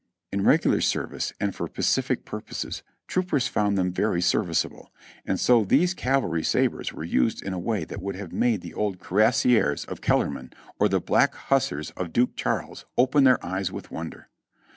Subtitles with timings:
[0.31, 4.91] In regular service and for pacific purposes troopers found them very serviceable,
[5.27, 8.73] and so these cavalry sabres were used in a way that would have made the
[8.73, 13.91] old Cuirassiers of Kellerman or the Black Hussars of Duke Charles open their eyes with
[13.91, 14.27] wonder.